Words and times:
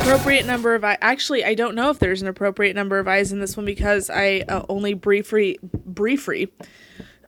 appropriate 0.00 0.46
number 0.46 0.74
of 0.74 0.84
eyes. 0.84 0.98
Actually, 1.00 1.44
I 1.44 1.54
don't 1.54 1.74
know 1.74 1.90
if 1.90 1.98
there's 1.98 2.22
an 2.22 2.28
appropriate 2.28 2.74
number 2.74 2.98
of 2.98 3.06
eyes 3.06 3.32
in 3.32 3.40
this 3.40 3.56
one 3.56 3.66
because 3.66 4.10
I 4.10 4.44
uh, 4.48 4.64
only 4.68 4.94
briefly, 4.94 5.58
briefly, 5.62 6.52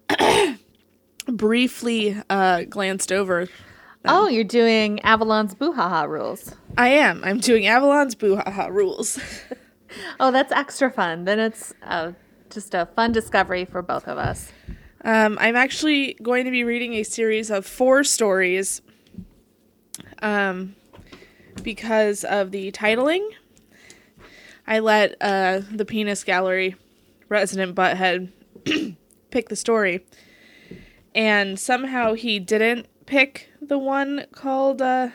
briefly 1.27 2.17
uh, 2.31 2.63
glanced 2.63 3.13
over. 3.13 3.49
Oh, 4.05 4.27
you're 4.27 4.43
doing 4.43 5.01
Avalon's 5.01 5.55
Boo 5.55 5.73
Ha 5.73 5.89
Ha 5.89 6.03
rules. 6.05 6.57
I 6.77 6.89
am. 6.89 7.23
I'm 7.23 7.39
doing 7.39 7.67
Avalon's 7.67 8.15
Boo 8.15 8.37
Ha 8.37 8.51
Ha 8.51 8.67
rules. 8.67 9.19
Oh, 10.19 10.31
that's 10.31 10.51
extra 10.53 10.91
fun. 10.91 11.27
Then 11.27 11.39
it's 11.39 11.75
uh, 11.83 12.13
just 12.49 12.73
a 12.73 12.87
fun 12.97 13.13
discovery 13.13 13.67
for 13.67 13.83
both 13.83 14.09
of 14.09 14.17
us. 14.17 14.51
Um, 15.05 15.37
I'm 15.39 15.55
actually 15.55 16.15
going 16.23 16.47
to 16.47 16.51
be 16.51 16.65
reading 16.65 16.95
a 16.95 17.03
series 17.03 17.51
of 17.51 17.67
four 17.67 18.03
stories. 18.03 18.81
Um, 20.23 20.77
because 21.63 22.25
of 22.25 22.51
the 22.51 22.73
titling, 22.73 23.27
I 24.67 24.79
let 24.79 25.17
uh, 25.21 25.61
the 25.71 25.85
Penis 25.85 26.25
Gallery 26.25 26.77
resident 27.29 27.75
butthead 27.75 28.33
pick 29.31 29.49
the 29.49 29.57
story, 29.57 30.05
and 31.15 31.59
somehow 31.59 32.15
he 32.15 32.39
didn't 32.39 32.87
pick 33.07 33.51
the 33.61 33.79
one 33.79 34.27
called 34.33 34.81
uh, 34.81 35.09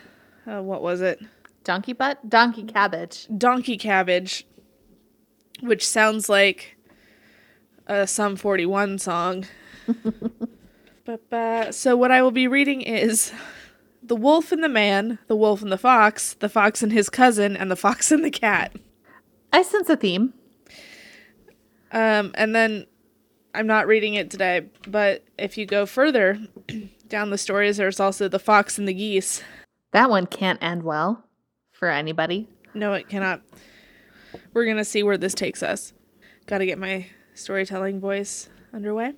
uh 0.46 0.62
what 0.62 0.82
was 0.82 1.00
it? 1.00 1.20
Donkey 1.64 1.92
butt? 1.92 2.28
Donkey 2.28 2.62
cabbage. 2.62 3.26
Donkey 3.36 3.76
Cabbage, 3.76 4.46
which 5.60 5.86
sounds 5.86 6.28
like 6.28 6.76
a 7.86 8.06
Sum 8.06 8.36
41 8.36 8.98
song. 8.98 9.44
but, 11.04 11.32
uh, 11.32 11.70
so, 11.72 11.96
what 11.96 12.10
I 12.10 12.22
will 12.22 12.30
be 12.30 12.48
reading 12.48 12.80
is 12.80 13.32
The 14.08 14.16
Wolf 14.16 14.52
and 14.52 14.64
the 14.64 14.70
Man, 14.70 15.18
The 15.26 15.36
Wolf 15.36 15.60
and 15.60 15.70
the 15.70 15.76
Fox, 15.76 16.32
The 16.32 16.48
Fox 16.48 16.82
and 16.82 16.90
His 16.90 17.10
Cousin, 17.10 17.54
and 17.54 17.70
The 17.70 17.76
Fox 17.76 18.10
and 18.10 18.24
the 18.24 18.30
Cat. 18.30 18.74
I 19.52 19.62
sense 19.62 19.90
a 19.90 19.96
theme. 19.96 20.32
Um, 21.92 22.32
and 22.34 22.54
then 22.54 22.86
I'm 23.54 23.66
not 23.66 23.86
reading 23.86 24.14
it 24.14 24.30
today, 24.30 24.66
but 24.86 25.24
if 25.38 25.58
you 25.58 25.66
go 25.66 25.84
further 25.84 26.38
down 27.08 27.28
the 27.28 27.36
stories, 27.36 27.76
there's 27.76 28.00
also 28.00 28.28
The 28.28 28.38
Fox 28.38 28.78
and 28.78 28.88
the 28.88 28.94
Geese. 28.94 29.42
That 29.92 30.08
one 30.08 30.26
can't 30.26 30.62
end 30.62 30.84
well 30.84 31.24
for 31.70 31.88
anybody. 31.88 32.48
No, 32.72 32.94
it 32.94 33.10
cannot. 33.10 33.42
We're 34.54 34.64
going 34.64 34.78
to 34.78 34.84
see 34.86 35.02
where 35.02 35.18
this 35.18 35.34
takes 35.34 35.62
us. 35.62 35.92
Got 36.46 36.58
to 36.58 36.66
get 36.66 36.78
my 36.78 37.06
storytelling 37.34 38.00
voice 38.00 38.48
underway. 38.72 39.12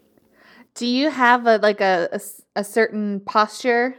Do 0.75 0.87
you 0.87 1.11
have 1.11 1.47
a 1.47 1.59
like 1.59 1.81
a, 1.81 2.09
a 2.13 2.21
a 2.57 2.65
certain 2.65 3.21
posture 3.21 3.97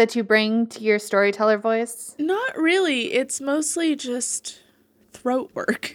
that 0.00 0.16
you 0.16 0.24
bring 0.24 0.66
to 0.66 0.80
your 0.80 0.98
storyteller 0.98 1.58
voice? 1.58 2.14
Not 2.18 2.56
really. 2.56 3.12
It's 3.12 3.38
mostly 3.38 3.94
just 3.94 4.62
throat 5.12 5.50
work, 5.52 5.94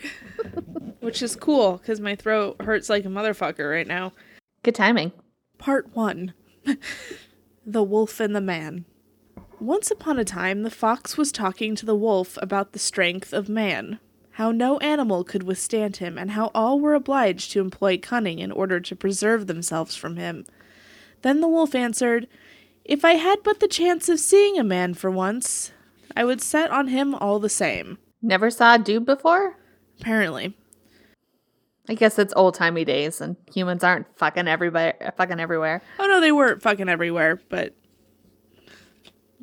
which 1.00 1.23
is 1.23 1.36
cool 1.36 1.78
because 1.78 2.00
my 2.00 2.14
throat 2.14 2.62
hurts 2.62 2.88
like 2.88 3.03
a 3.03 3.08
motherfucker 3.08 3.67
right 3.67 3.88
now. 3.88 4.14
Good 4.62 4.75
timing. 4.75 5.12
Part 5.58 5.89
1 5.95 6.36
The 7.66 7.81
Wolf 7.81 8.20
and 8.20 8.36
the 8.36 8.42
Man. 8.42 8.86
Once 9.59 9.89
upon 9.89 10.19
a 10.19 10.23
time, 10.23 10.62
the 10.62 10.69
fox 10.69 11.17
was 11.17 11.31
talking 11.31 11.75
to 11.75 11.86
the 11.88 11.95
wolf 11.95 12.38
about 12.44 12.73
the 12.73 12.78
strength 12.78 13.34
of 13.34 13.50
man, 13.50 13.97
how 14.34 14.52
no 14.52 14.78
animal 14.80 15.23
could 15.23 15.42
withstand 15.42 15.97
him, 15.97 16.16
and 16.16 16.31
how 16.31 16.52
all 16.53 16.80
were 16.80 16.94
obliged 16.94 17.52
to 17.53 17.59
employ 17.59 17.97
cunning 17.97 18.38
in 18.38 18.52
order 18.52 18.80
to 18.80 18.95
preserve 18.95 19.47
themselves 19.47 19.95
from 19.95 20.17
him. 20.17 20.45
Then 21.23 21.42
the 21.42 21.47
wolf 21.47 21.73
answered, 21.73 22.28
If 22.86 23.03
I 23.03 23.14
had 23.14 23.41
but 23.44 23.59
the 23.59 23.67
chance 23.67 24.09
of 24.09 24.19
seeing 24.19 24.59
a 24.59 24.63
man 24.63 24.94
for 24.94 25.09
once, 25.09 25.72
I 26.16 26.23
would 26.23 26.40
set 26.40 26.69
on 26.69 26.88
him 26.88 27.16
all 27.16 27.40
the 27.40 27.50
same. 27.50 27.97
Never 28.22 28.51
saw 28.51 28.75
a 28.75 28.79
dude 28.79 29.07
before? 29.07 29.57
Apparently. 30.00 30.56
I 31.90 31.95
guess 31.95 32.19
it's 32.19 32.34
old 32.35 32.53
timey 32.53 32.85
days 32.85 33.22
and 33.22 33.38
humans 33.51 33.84
aren't 33.84 34.07
fucking 34.18 34.47
everybody 34.47 34.94
fucking 35.18 35.40
everywhere. 35.40 35.81
Oh 36.00 36.06
no, 36.06 36.22
they 36.22 36.31
weren't 36.31 36.62
fucking 36.62 36.90
everywhere, 36.90 37.41
but 37.50 37.75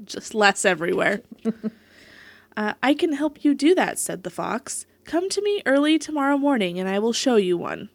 just 0.05 0.35
less 0.35 0.65
everywhere. 0.65 1.23
uh, 2.57 2.75
I 2.81 2.95
can 2.95 3.13
help 3.13 3.45
you 3.45 3.55
do 3.55 3.75
that, 3.75 3.99
said 3.99 4.23
the 4.23 4.31
fox. 4.31 4.87
Come 5.05 5.29
to 5.31 5.43
me 5.43 5.63
early 5.67 5.99
tomorrow 5.99 6.39
morning 6.39 6.79
and 6.79 6.89
I 6.89 7.01
will 7.01 7.13
show 7.13 7.37
you 7.37 7.57
one. 7.57 7.91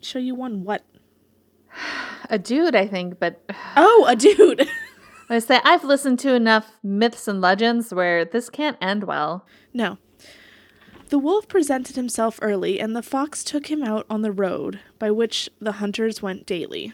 Show 0.00 0.18
you 0.18 0.34
one 0.34 0.64
what? 0.64 0.84
A 2.28 2.38
dude, 2.38 2.74
I 2.74 2.86
think, 2.88 3.20
but 3.20 3.40
Oh, 3.76 4.04
a 4.08 4.16
dude. 4.16 4.68
I 5.28 5.38
say 5.40 5.60
I've 5.64 5.84
listened 5.84 6.18
to 6.20 6.34
enough 6.34 6.72
myths 6.82 7.26
and 7.26 7.40
legends 7.40 7.92
where 7.92 8.24
this 8.24 8.48
can't 8.48 8.76
end 8.80 9.04
well. 9.04 9.44
no. 9.72 9.98
The 11.08 11.18
wolf 11.20 11.46
presented 11.46 11.94
himself 11.94 12.40
early, 12.42 12.80
and 12.80 12.96
the 12.96 13.02
fox 13.02 13.44
took 13.44 13.68
him 13.70 13.80
out 13.84 14.06
on 14.10 14.22
the 14.22 14.32
road 14.32 14.80
by 14.98 15.12
which 15.12 15.48
the 15.60 15.72
hunters 15.72 16.20
went 16.20 16.46
daily. 16.46 16.92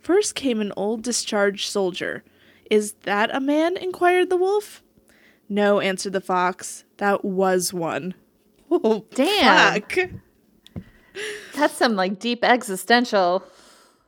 First 0.00 0.34
came 0.34 0.60
an 0.60 0.72
old 0.76 1.02
discharged 1.02 1.70
soldier. 1.70 2.24
Is 2.68 2.94
that 3.04 3.32
a 3.32 3.38
man? 3.38 3.76
inquired 3.76 4.30
the 4.30 4.36
wolf. 4.36 4.82
No, 5.48 5.78
answered 5.78 6.12
the 6.12 6.20
fox. 6.20 6.82
That 6.96 7.24
was 7.24 7.72
one. 7.72 8.14
Oh, 8.74 9.04
Damn. 9.14 9.82
fuck. 9.82 9.98
That's 11.54 11.74
some 11.74 11.94
like 11.94 12.18
deep 12.18 12.42
existential 12.42 13.44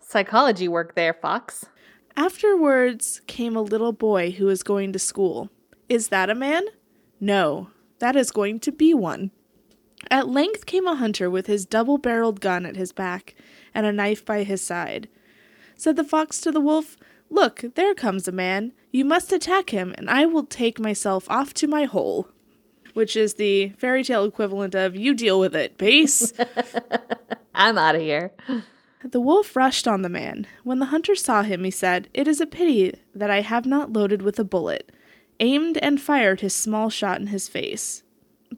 psychology 0.01 0.67
work 0.69 0.95
there, 0.95 1.13
Fox. 1.13 1.67
Afterwards 2.17 3.21
came 3.27 3.57
a 3.57 3.63
little 3.63 3.93
boy 3.93 4.31
who 4.33 4.47
was 4.47 4.63
going 4.63 4.93
to 4.93 4.99
school. 4.99 5.51
Is 5.89 6.09
that 6.09 6.31
a 6.31 6.35
man? 6.35 6.63
No, 7.21 7.71
that 7.99 8.15
is 8.15 8.31
going 8.31 8.61
to 8.61 8.73
be 8.73 8.95
one. 8.95 9.33
At 10.11 10.29
length 10.29 10.67
came 10.67 10.87
a 10.87 10.95
hunter 10.95 11.29
with 11.29 11.47
his 11.47 11.67
double 11.67 11.99
barreled 11.99 12.41
gun 12.41 12.67
at 12.67 12.77
his 12.77 12.93
back 12.93 13.35
and 13.75 13.85
a 13.85 13.93
knife 13.93 14.25
by 14.25 14.45
his 14.45 14.61
side. 14.61 15.09
Said 15.77 15.97
the 15.97 16.05
fox 16.05 16.41
to 16.43 16.53
the 16.53 16.61
wolf, 16.61 16.97
Look, 17.31 17.65
there 17.75 17.95
comes 17.95 18.29
a 18.29 18.33
man. 18.33 18.73
You 18.93 19.05
must 19.05 19.33
attack 19.33 19.71
him, 19.71 19.95
and 19.99 20.09
I 20.09 20.27
will 20.27 20.45
take 20.45 20.79
myself 20.79 21.29
off 21.29 21.53
to 21.55 21.67
my 21.67 21.85
hole. 21.85 22.29
Which 22.93 23.17
is 23.17 23.35
the 23.35 23.71
fairy 23.71 24.05
tale 24.05 24.25
equivalent 24.25 24.77
of 24.77 24.95
you 24.95 25.15
deal 25.15 25.41
with 25.41 25.57
it, 25.57 25.77
base. 25.77 26.33
I'm 27.55 27.77
out 27.77 27.97
of 27.97 28.03
here. 28.03 28.33
The 29.06 29.20
wolf 29.20 29.54
rushed 29.54 29.87
on 29.87 30.00
the 30.00 30.09
man. 30.09 30.47
When 30.62 30.78
the 30.78 30.87
hunter 30.87 31.15
saw 31.15 31.42
him, 31.42 31.62
he 31.65 31.70
said, 31.70 32.09
It 32.15 32.26
is 32.26 32.41
a 32.41 32.47
pity 32.47 32.94
that 33.15 33.31
I 33.31 33.42
have 33.42 33.66
not 33.66 33.92
loaded 33.92 34.22
with 34.22 34.38
a 34.38 34.44
bullet, 34.44 34.91
aimed 35.41 35.76
and 35.76 36.00
fired 36.00 36.41
his 36.41 36.54
small 36.54 36.88
shot 36.88 37.20
in 37.20 37.26
his 37.26 37.47
face. 37.47 38.03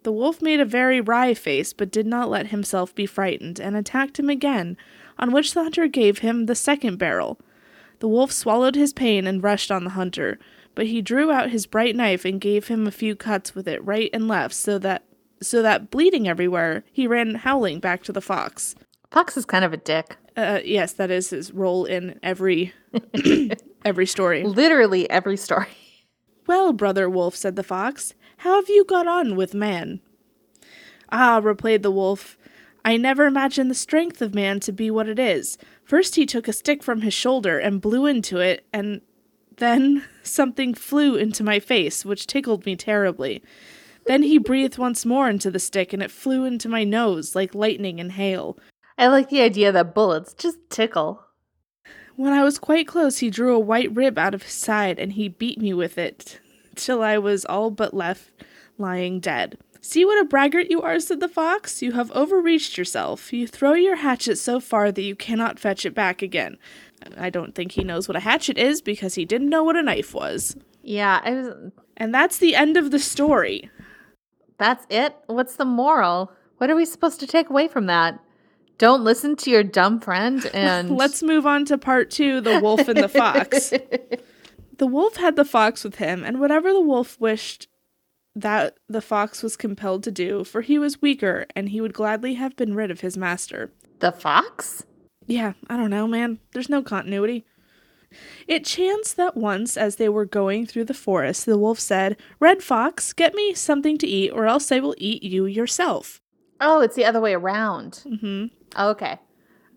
The 0.04 0.12
wolf 0.12 0.40
made 0.40 0.60
a 0.60 0.64
very 0.64 1.00
wry 1.00 1.34
face, 1.34 1.72
but 1.72 1.90
did 1.90 2.06
not 2.06 2.30
let 2.30 2.48
himself 2.48 2.94
be 2.94 3.06
frightened, 3.06 3.58
and 3.58 3.76
attacked 3.76 4.20
him 4.20 4.30
again, 4.30 4.76
on 5.18 5.32
which 5.32 5.52
the 5.52 5.64
hunter 5.64 5.88
gave 5.88 6.18
him 6.18 6.46
the 6.46 6.54
second 6.54 6.96
barrel. 6.96 7.40
The 7.98 8.08
wolf 8.08 8.30
swallowed 8.30 8.76
his 8.76 8.92
pain 8.92 9.26
and 9.26 9.42
rushed 9.42 9.72
on 9.72 9.82
the 9.82 9.90
hunter, 9.90 10.38
but 10.76 10.86
he 10.86 11.02
drew 11.02 11.32
out 11.32 11.50
his 11.50 11.66
bright 11.66 11.96
knife 11.96 12.24
and 12.24 12.40
gave 12.40 12.68
him 12.68 12.86
a 12.86 12.92
few 12.92 13.16
cuts 13.16 13.56
with 13.56 13.66
it 13.66 13.84
right 13.84 14.10
and 14.12 14.28
left, 14.28 14.54
so 14.54 14.78
that 14.78 15.02
so 15.42 15.60
that 15.60 15.90
bleeding 15.90 16.28
everywhere, 16.28 16.84
he 16.92 17.08
ran 17.08 17.34
howling 17.34 17.80
back 17.80 18.04
to 18.04 18.12
the 18.12 18.20
fox. 18.20 18.76
Fox 19.10 19.36
is 19.36 19.44
kind 19.44 19.64
of 19.64 19.72
a 19.72 19.76
dick. 19.76 20.16
Uh, 20.36 20.60
yes, 20.64 20.92
that 20.92 21.10
is 21.10 21.30
his 21.30 21.52
role 21.52 21.86
in 21.86 22.19
every 22.22 22.74
every 23.84 24.06
story. 24.06 24.42
Literally 24.44 25.08
every 25.08 25.36
story. 25.36 25.69
Well, 26.47 26.72
brother 26.72 27.08
wolf, 27.08 27.34
said 27.34 27.56
the 27.56 27.62
fox, 27.62 28.14
how 28.38 28.56
have 28.56 28.69
you 28.69 28.84
got 28.84 29.06
on 29.08 29.34
with 29.34 29.54
man? 29.54 30.00
Ah, 31.10 31.41
replied 31.42 31.82
the 31.82 31.91
wolf, 31.91 32.36
I 32.84 32.96
never 32.96 33.26
imagined 33.26 33.69
the 33.70 33.75
strength 33.75 34.22
of 34.22 34.34
man 34.34 34.61
to 34.61 34.72
be 34.72 34.90
what 34.90 35.08
it 35.08 35.19
is. 35.19 35.58
First 35.82 36.14
he 36.14 36.25
took 36.26 36.46
a 36.46 36.52
stick 36.52 36.82
from 36.84 37.00
his 37.00 37.14
shoulder 37.14 37.58
and 37.58 37.81
blew 37.81 38.06
into 38.06 38.38
it, 38.38 38.64
and 38.72 39.00
then 39.56 40.05
something 40.22 40.75
flew 40.75 41.16
into 41.16 41.43
my 41.43 41.58
face, 41.58 42.05
which 42.05 42.26
tickled 42.26 42.64
me 42.66 42.76
terribly. 42.76 43.43
Then 44.06 44.22
he 44.22 44.38
breathed 44.38 44.78
once 44.78 45.05
more 45.05 45.28
into 45.28 45.50
the 45.50 45.58
stick, 45.58 45.93
and 45.93 46.00
it 46.02 46.12
flew 46.12 46.44
into 46.44 46.69
my 46.69 46.84
nose 46.84 47.34
like 47.34 47.55
lightning 47.56 47.99
and 47.99 48.12
hail. 48.12 48.56
I 48.98 49.08
like 49.08 49.28
the 49.28 49.43
idea 49.43 49.72
that 49.72 49.94
bullets 49.94 50.32
just 50.34 50.58
tickle. 50.70 51.22
When 52.16 52.32
I 52.32 52.43
was 52.43 52.58
quite 52.58 52.88
close, 52.88 53.19
he 53.19 53.28
drew 53.28 53.54
a 53.54 53.58
white 53.60 53.94
rib 53.94 54.16
out 54.19 54.34
of 54.34 54.43
his 54.44 54.52
side, 54.54 54.98
and 54.98 55.12
he 55.12 55.28
beat 55.28 55.60
me 55.60 55.75
with 55.75 55.98
it 55.98 56.40
till 56.75 57.02
I 57.02 57.19
was 57.19 57.44
all 57.44 57.70
but 57.70 57.93
left 57.93 58.31
lying 58.78 59.20
dead. 59.20 59.58
See 59.82 60.04
what 60.04 60.20
a 60.20 60.25
braggart 60.25 60.70
you 60.70 60.81
are, 60.82 60.98
said 60.98 61.20
the 61.20 61.28
fox. 61.28 61.82
You 61.82 61.93
have 61.93 62.10
overreached 62.12 62.76
yourself. 62.78 63.32
You 63.32 63.46
throw 63.46 63.75
your 63.75 63.96
hatchet 63.96 64.37
so 64.37 64.58
far 64.60 64.90
that 64.90 65.02
you 65.02 65.14
cannot 65.14 65.58
fetch 65.60 65.84
it 65.87 65.94
back 65.94 66.22
again. 66.22 66.56
I 67.16 67.31
don't 67.31 67.54
think 67.54 67.72
he 67.72 67.84
knows 67.84 68.08
what 68.08 68.16
a 68.16 68.20
hatchet 68.20 68.58
is 68.58 68.81
because 68.81 69.14
he 69.14 69.25
didn't 69.25 69.50
know 69.50 69.62
what 69.62 69.76
a 69.76 69.82
knife 69.82 70.12
was. 70.14 70.56
Yeah, 70.82 71.20
I 71.22 71.31
was 71.32 71.72
And 71.99 72.14
that's 72.14 72.38
the 72.38 72.54
end 72.56 72.76
of 72.76 72.90
the 72.90 72.99
story. 72.99 73.70
that's 74.58 74.87
it? 74.88 75.14
What's 75.26 75.56
the 75.56 75.64
moral? 75.66 76.32
What 76.56 76.70
are 76.70 76.76
we 76.76 76.87
supposed 76.87 77.20
to 77.20 77.26
take 77.26 77.50
away 77.50 77.69
from 77.69 77.87
that? 77.87 78.19
Don't 78.78 79.05
listen 79.05 79.37
to 79.37 79.50
your 79.50 79.62
dumb 79.62 80.00
friend 80.00 80.44
and 80.55 80.96
Let's 80.96 81.23
move 81.23 81.46
on 81.46 81.64
to 81.67 81.78
part 81.78 82.11
two 82.11 82.40
the 82.40 82.61
wolf 82.61 82.88
and 82.88 82.99
the 82.99 83.08
fox. 83.08 83.73
The 84.78 84.87
wolf 84.87 85.17
had 85.17 85.37
the 85.37 85.44
fox 85.46 85.84
with 85.84 85.94
him, 85.96 86.23
and 86.23 86.38
whatever 86.38 86.70
the 86.70 86.82
wolf 86.82 87.19
wished 87.19 87.67
that 88.34 88.76
the 88.88 89.00
fox 89.00 89.43
was 89.43 89.56
compelled 89.56 90.02
to 90.05 90.11
do, 90.11 90.44
for 90.44 90.61
he 90.61 90.78
was 90.78 91.00
weaker 91.00 91.46
and 91.56 91.70
he 91.70 91.81
would 91.81 91.94
gladly 91.94 92.34
have 92.34 92.56
been 92.56 92.75
rid 92.75 92.90
of 92.90 93.00
his 93.00 93.17
master. 93.17 93.73
The 94.00 94.12
fox? 94.12 94.84
Yeah, 95.26 95.55
I 95.70 95.78
don't 95.78 95.90
know, 95.90 96.06
man. 96.06 96.40
There's 96.52 96.69
no 96.69 96.82
continuity. 96.82 97.46
It 98.46 98.64
chanced 98.64 99.17
that 99.17 99.37
once, 99.37 99.76
as 99.76 99.96
they 99.96 100.08
were 100.08 100.26
going 100.26 100.67
through 100.67 100.84
the 100.84 100.94
forest, 100.94 101.46
the 101.46 101.58
wolf 101.58 101.81
said, 101.81 102.17
Red 102.38 102.62
Fox, 102.62 103.12
get 103.12 103.34
me 103.34 103.55
something 103.55 103.99
to 103.99 104.06
eat, 104.06 104.31
or 104.31 104.46
else 104.46 104.70
I 104.70 104.78
will 104.78 104.94
eat 104.99 105.23
you 105.23 105.46
yourself. 105.46 106.20
Oh, 106.61 106.81
it's 106.81 106.96
the 106.96 107.05
other 107.05 107.20
way 107.20 107.34
around. 107.34 108.02
Mm-hmm. 108.06 108.46
Okay. 108.76 109.19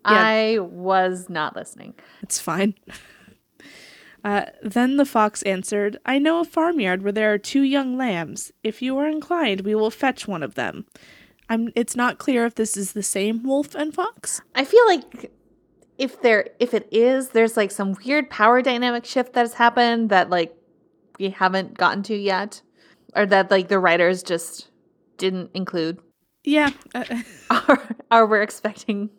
I 0.04 0.58
was 0.60 1.28
not 1.28 1.56
listening. 1.56 1.94
It's 2.22 2.40
fine. 2.40 2.74
Uh, 4.22 4.44
then 4.62 4.98
the 4.98 5.06
fox 5.06 5.42
answered, 5.44 5.98
I 6.04 6.18
know 6.18 6.40
a 6.40 6.44
farmyard 6.44 7.02
where 7.02 7.10
there 7.10 7.32
are 7.32 7.38
two 7.38 7.62
young 7.62 7.96
lambs. 7.96 8.52
If 8.62 8.82
you 8.82 8.98
are 8.98 9.08
inclined, 9.08 9.62
we 9.62 9.74
will 9.74 9.90
fetch 9.90 10.28
one 10.28 10.42
of 10.42 10.56
them. 10.56 10.84
I'm, 11.48 11.72
it's 11.74 11.96
not 11.96 12.18
clear 12.18 12.44
if 12.44 12.54
this 12.54 12.76
is 12.76 12.92
the 12.92 13.02
same 13.02 13.42
wolf 13.42 13.74
and 13.74 13.94
fox. 13.94 14.42
I 14.54 14.64
feel 14.64 14.86
like 14.86 15.32
if 15.98 16.20
there 16.22 16.50
if 16.58 16.74
it 16.74 16.88
is, 16.92 17.30
there's 17.30 17.56
like 17.56 17.70
some 17.70 17.96
weird 18.04 18.30
power 18.30 18.62
dynamic 18.62 19.04
shift 19.04 19.32
that 19.32 19.40
has 19.40 19.54
happened 19.54 20.10
that 20.10 20.30
like 20.30 20.54
we 21.18 21.30
haven't 21.30 21.76
gotten 21.76 22.02
to 22.04 22.16
yet. 22.16 22.62
Or 23.16 23.26
that 23.26 23.50
like 23.50 23.68
the 23.68 23.78
writers 23.80 24.22
just 24.22 24.68
didn't 25.16 25.50
include. 25.54 25.98
Yeah. 26.44 26.70
Uh, 26.94 27.04
Or, 27.68 27.82
or 28.10 28.26
we're 28.26 28.42
expecting 28.42 29.10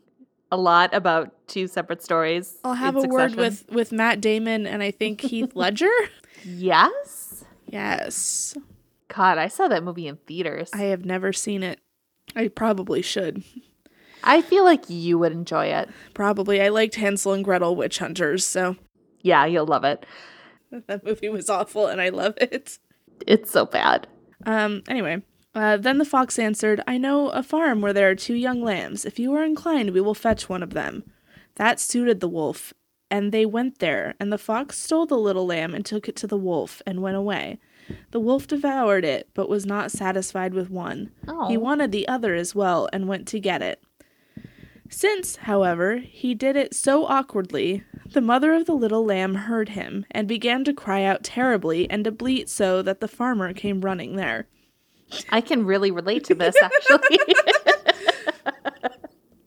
a 0.51 0.57
lot 0.57 0.93
about 0.93 1.33
two 1.47 1.67
separate 1.67 2.01
stories. 2.03 2.57
I'll 2.63 2.73
have 2.73 2.95
a 2.95 3.01
word 3.01 3.35
with, 3.35 3.65
with 3.69 3.91
Matt 3.91 4.21
Damon 4.21 4.65
and 4.65 4.81
I 4.83 4.91
think 4.91 5.21
Heath 5.21 5.51
Ledger. 5.55 5.91
Yes? 6.43 7.43
yes. 7.67 8.57
God, 9.07 9.37
I 9.37 9.47
saw 9.49 9.67
that 9.67 9.83
movie 9.83 10.07
in 10.07 10.15
theaters. 10.27 10.69
I 10.73 10.83
have 10.83 11.03
never 11.05 11.33
seen 11.33 11.63
it. 11.63 11.79
I 12.35 12.47
probably 12.47 13.01
should. 13.01 13.43
I 14.23 14.41
feel 14.41 14.63
like 14.63 14.89
you 14.89 15.17
would 15.19 15.31
enjoy 15.33 15.65
it. 15.67 15.89
Probably. 16.13 16.61
I 16.61 16.69
liked 16.69 16.95
Hansel 16.95 17.33
and 17.33 17.43
Gretel 17.43 17.75
Witch 17.75 17.99
Hunters, 17.99 18.45
so 18.45 18.77
Yeah, 19.21 19.45
you'll 19.45 19.65
love 19.65 19.83
it. 19.83 20.05
that 20.87 21.03
movie 21.03 21.27
was 21.29 21.49
awful 21.49 21.87
and 21.87 21.99
I 21.99 22.09
love 22.09 22.35
it. 22.39 22.77
It's 23.27 23.51
so 23.51 23.65
bad. 23.65 24.07
Um, 24.45 24.83
anyway, 24.87 25.21
uh, 25.53 25.77
then 25.77 25.97
the 25.97 26.05
fox 26.05 26.39
answered, 26.39 26.81
I 26.87 26.97
know 26.97 27.29
a 27.29 27.43
farm 27.43 27.81
where 27.81 27.93
there 27.93 28.09
are 28.09 28.15
two 28.15 28.35
young 28.35 28.61
lambs. 28.61 29.05
If 29.05 29.19
you 29.19 29.33
are 29.33 29.43
inclined, 29.43 29.91
we 29.91 30.01
will 30.01 30.13
fetch 30.13 30.47
one 30.47 30.63
of 30.63 30.73
them. 30.73 31.03
That 31.55 31.79
suited 31.79 32.19
the 32.19 32.29
wolf, 32.29 32.73
and 33.09 33.31
they 33.31 33.45
went 33.45 33.79
there, 33.79 34.15
and 34.19 34.31
the 34.31 34.37
fox 34.37 34.77
stole 34.77 35.05
the 35.05 35.17
little 35.17 35.45
lamb 35.45 35.75
and 35.75 35.85
took 35.85 36.07
it 36.07 36.15
to 36.17 36.27
the 36.27 36.37
wolf 36.37 36.81
and 36.85 37.01
went 37.01 37.17
away. 37.17 37.59
The 38.11 38.19
wolf 38.19 38.47
devoured 38.47 39.03
it, 39.03 39.29
but 39.33 39.49
was 39.49 39.65
not 39.65 39.91
satisfied 39.91 40.53
with 40.53 40.69
one. 40.69 41.11
Oh. 41.27 41.49
He 41.49 41.57
wanted 41.57 41.91
the 41.91 42.07
other 42.07 42.35
as 42.35 42.55
well 42.55 42.87
and 42.93 43.07
went 43.07 43.27
to 43.29 43.39
get 43.39 43.61
it. 43.61 43.83
Since, 44.89 45.37
however, 45.37 45.97
he 45.97 46.33
did 46.35 46.55
it 46.55 46.73
so 46.73 47.05
awkwardly, 47.05 47.83
the 48.05 48.21
mother 48.21 48.53
of 48.53 48.65
the 48.65 48.73
little 48.73 49.05
lamb 49.05 49.35
heard 49.35 49.69
him 49.69 50.05
and 50.11 50.27
began 50.27 50.63
to 50.65 50.73
cry 50.73 51.03
out 51.03 51.23
terribly 51.23 51.89
and 51.89 52.03
to 52.03 52.11
bleat 52.11 52.49
so 52.49 52.81
that 52.81 52.99
the 52.99 53.07
farmer 53.07 53.53
came 53.53 53.81
running 53.81 54.15
there. 54.17 54.47
I 55.29 55.41
can 55.41 55.65
really 55.65 55.91
relate 55.91 56.23
to 56.25 56.35
this 56.35 56.55
actually. 56.61 57.19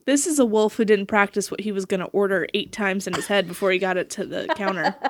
This 0.05 0.27
is 0.27 0.37
a 0.37 0.45
wolf 0.45 0.75
who 0.75 0.85
didn't 0.85 1.07
practice 1.07 1.49
what 1.49 1.61
he 1.61 1.71
was 1.71 1.85
going 1.85 1.99
to 1.99 2.05
order 2.07 2.47
eight 2.53 2.71
times 2.71 3.07
in 3.07 3.13
his 3.13 3.25
head 3.25 3.47
before 3.47 3.71
he 3.71 3.79
got 3.79 3.97
it 3.97 4.09
to 4.11 4.25
the 4.25 4.47
counter. 4.55 4.95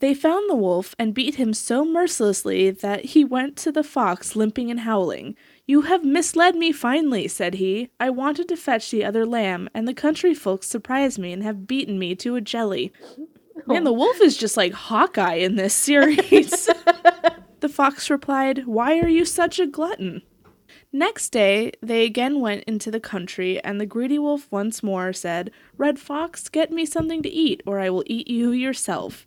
They 0.00 0.14
found 0.14 0.48
the 0.48 0.56
wolf 0.56 0.94
and 0.98 1.12
beat 1.12 1.34
him 1.34 1.52
so 1.52 1.84
mercilessly 1.84 2.70
that 2.70 3.04
he 3.04 3.22
went 3.22 3.56
to 3.58 3.70
the 3.70 3.84
fox 3.84 4.34
limping 4.34 4.70
and 4.70 4.80
howling. 4.80 5.36
You 5.66 5.82
have 5.82 6.06
misled 6.06 6.56
me 6.56 6.72
finely, 6.72 7.28
said 7.28 7.56
he. 7.56 7.90
I 8.00 8.08
wanted 8.08 8.48
to 8.48 8.56
fetch 8.56 8.90
the 8.90 9.04
other 9.04 9.26
lamb, 9.26 9.68
and 9.74 9.86
the 9.86 9.92
country 9.92 10.32
folks 10.32 10.68
surprised 10.68 11.18
me 11.18 11.34
and 11.34 11.42
have 11.42 11.66
beaten 11.66 11.98
me 11.98 12.14
to 12.14 12.34
a 12.34 12.40
jelly. 12.40 12.94
Man, 13.66 13.84
the 13.84 13.90
oh. 13.90 13.92
wolf 13.92 14.22
is 14.22 14.38
just 14.38 14.56
like 14.56 14.72
Hawkeye 14.72 15.34
in 15.34 15.56
this 15.56 15.74
series. 15.74 16.70
the 17.60 17.68
fox 17.68 18.10
replied, 18.10 18.66
Why 18.66 18.98
are 18.98 19.08
you 19.08 19.24
such 19.24 19.58
a 19.58 19.66
glutton? 19.66 20.22
Next 20.92 21.30
day, 21.30 21.72
they 21.82 22.04
again 22.04 22.40
went 22.40 22.64
into 22.64 22.90
the 22.90 23.00
country, 23.00 23.62
and 23.62 23.80
the 23.80 23.86
greedy 23.86 24.18
wolf 24.18 24.48
once 24.50 24.82
more 24.82 25.12
said, 25.12 25.50
Red 25.76 25.98
Fox, 25.98 26.48
get 26.48 26.72
me 26.72 26.84
something 26.84 27.22
to 27.22 27.28
eat, 27.28 27.62
or 27.64 27.78
I 27.78 27.90
will 27.90 28.04
eat 28.06 28.28
you 28.28 28.50
yourself. 28.50 29.26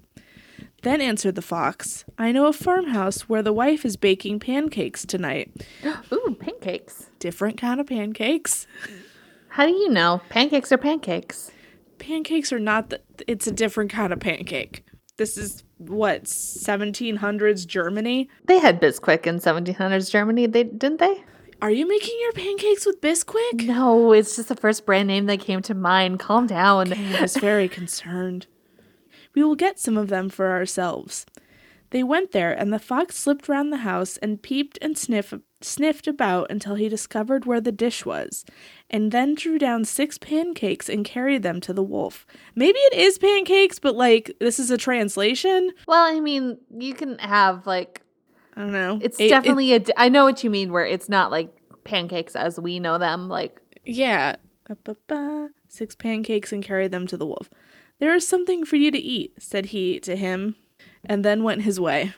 Then 0.81 0.99
answered 0.99 1.35
the 1.35 1.41
fox, 1.41 2.03
I 2.17 2.33
know 2.33 2.47
a 2.47 2.53
farmhouse 2.53 3.29
where 3.29 3.41
the 3.41 3.53
wife 3.53 3.85
is 3.85 3.95
baking 3.95 4.41
pancakes 4.41 5.05
tonight. 5.05 5.65
Ooh, 6.11 6.35
pancakes. 6.37 7.09
Different 7.19 7.57
kind 7.57 7.79
of 7.79 7.87
pancakes. 7.87 8.67
How 9.47 9.65
do 9.65 9.71
you 9.71 9.89
know? 9.89 10.21
Pancakes 10.27 10.73
are 10.73 10.77
pancakes. 10.77 11.51
Pancakes 11.99 12.51
are 12.51 12.59
not 12.59 12.89
the, 12.89 13.01
it's 13.27 13.47
a 13.47 13.51
different 13.51 13.91
kind 13.91 14.11
of 14.11 14.19
pancake. 14.19 14.83
This 15.17 15.37
is 15.37 15.63
what 15.89 16.23
1700s 16.23 17.65
Germany. 17.67 18.29
They 18.45 18.59
had 18.59 18.81
Bisquick 18.81 19.27
in 19.27 19.39
1700s 19.39 20.11
Germany, 20.11 20.47
they 20.47 20.63
didn't 20.63 20.99
they? 20.99 21.23
Are 21.61 21.71
you 21.71 21.87
making 21.87 22.17
your 22.19 22.33
pancakes 22.33 22.85
with 22.85 22.99
Bisquick? 22.99 23.65
No, 23.65 24.11
it's 24.11 24.35
just 24.35 24.49
the 24.49 24.55
first 24.55 24.85
brand 24.85 25.07
name 25.07 25.27
that 25.27 25.39
came 25.39 25.61
to 25.61 25.73
mind. 25.73 26.19
Calm 26.19 26.45
down. 26.45 26.91
I 26.91 27.21
was 27.21 27.37
very 27.37 27.69
concerned. 27.79 28.47
We 29.33 29.43
will 29.43 29.55
get 29.55 29.79
some 29.79 29.97
of 29.97 30.09
them 30.09 30.29
for 30.29 30.51
ourselves. 30.51 31.25
They 31.93 32.01
went 32.03 32.31
there, 32.31 32.51
and 32.51 32.73
the 32.73 32.79
fox 32.79 33.15
slipped 33.15 33.47
round 33.47 33.71
the 33.71 33.77
house 33.77 34.17
and 34.17 34.41
peeped 34.41 34.79
and 34.81 34.97
sniff, 34.97 35.31
sniffed 35.61 36.07
about 36.07 36.49
until 36.49 36.73
he 36.73 36.89
discovered 36.89 37.45
where 37.45 37.61
the 37.61 37.71
dish 37.71 38.03
was, 38.03 38.43
and 38.89 39.11
then 39.11 39.35
drew 39.35 39.59
down 39.59 39.85
six 39.85 40.17
pancakes 40.17 40.89
and 40.89 41.05
carried 41.05 41.43
them 41.43 41.61
to 41.61 41.71
the 41.71 41.83
wolf. 41.83 42.25
Maybe 42.55 42.79
it 42.79 42.95
is 42.95 43.19
pancakes, 43.19 43.77
but 43.77 43.95
like 43.95 44.35
this 44.39 44.57
is 44.57 44.71
a 44.71 44.77
translation. 44.77 45.69
Well, 45.87 46.03
I 46.03 46.19
mean, 46.19 46.57
you 46.75 46.95
can 46.95 47.19
have 47.19 47.67
like 47.67 48.01
I 48.57 48.61
don't 48.61 48.71
know. 48.71 48.99
it's 49.01 49.19
It- 49.19 49.25
it- 49.25 49.29
definitely 49.29 49.73
a 49.73 49.79
di- 49.79 49.93
I 49.95 50.09
know 50.09 50.25
what 50.25 50.43
you 50.43 50.49
mean 50.49 50.71
where 50.71 50.85
it's 50.87 51.09
not 51.09 51.29
like 51.29 51.55
pancakes 51.83 52.35
as 52.35 52.59
we 52.59 52.79
know 52.79 52.97
them 52.97 53.29
like 53.29 53.61
Yeah. 53.85 54.37
Ba-ba-ba. 54.67 55.49
Six 55.67 55.93
pancakes 55.95 56.51
and 56.51 56.63
carried 56.63 56.91
them 56.91 57.05
to 57.07 57.17
the 57.17 57.25
wolf. 57.27 57.49
There 57.99 58.15
is 58.15 58.27
something 58.27 58.65
for 58.65 58.77
you 58.77 58.89
to 58.89 58.97
eat, 58.97 59.33
said 59.37 59.67
he 59.67 59.99
to 59.99 60.15
him, 60.15 60.55
and 61.05 61.23
then 61.25 61.43
went 61.43 61.61
his 61.63 61.79
way. 61.79 62.13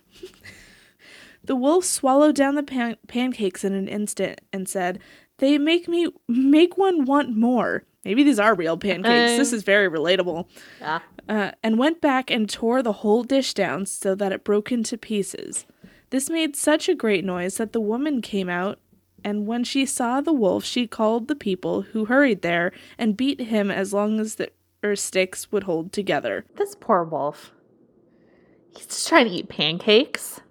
the 1.43 1.55
wolf 1.55 1.85
swallowed 1.85 2.35
down 2.35 2.55
the 2.55 2.63
pan- 2.63 2.97
pancakes 3.07 3.63
in 3.63 3.73
an 3.73 3.87
instant 3.87 4.41
and 4.51 4.67
said, 4.67 4.99
They 5.37 5.57
make 5.57 5.87
me 5.87 6.07
make 6.27 6.77
one 6.77 7.05
want 7.05 7.35
more. 7.35 7.83
Maybe 8.03 8.23
these 8.23 8.39
are 8.39 8.53
real 8.53 8.77
pancakes. 8.77 9.37
this 9.37 9.51
Uh. 9.53 9.55
is 9.57 9.63
very 9.63 9.89
relatable. 9.89 10.47
yeah. 10.79 10.99
Uh, 11.27 11.51
and 11.63 11.79
went 11.79 12.01
back 12.01 12.29
and 12.29 12.47
tore 12.47 12.83
the 12.83 12.91
whole 13.01 13.23
dish 13.23 13.55
down 13.55 13.85
so 13.87 14.13
that 14.13 14.31
it 14.31 14.43
broke 14.43 14.71
into 14.71 14.95
pieces. 14.95 15.65
This 16.11 16.29
made 16.29 16.55
such 16.55 16.87
a 16.87 16.93
great 16.93 17.25
noise 17.25 17.57
that 17.57 17.73
the 17.73 17.81
woman 17.81 18.21
came 18.21 18.47
out, 18.47 18.77
and 19.23 19.47
when 19.47 19.63
she 19.63 19.87
saw 19.87 20.21
the 20.21 20.31
wolf, 20.33 20.63
she 20.63 20.85
called 20.85 21.27
the 21.27 21.35
people 21.35 21.81
who 21.81 22.05
hurried 22.05 22.43
there 22.43 22.71
and 22.99 23.17
beat 23.17 23.39
him 23.41 23.71
as 23.71 23.91
long 23.91 24.19
as 24.19 24.35
the 24.35 24.49
her 24.83 24.95
sticks 24.95 25.51
would 25.51 25.63
hold 25.63 25.91
together. 25.91 26.45
This 26.57 26.75
poor 26.79 27.03
wolf. 27.03 27.51
He's 28.75 28.87
just 28.87 29.07
trying 29.07 29.25
to 29.25 29.31
eat 29.31 29.49
pancakes. 29.49 30.41